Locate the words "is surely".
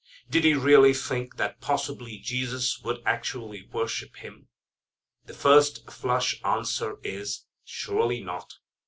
7.03-8.19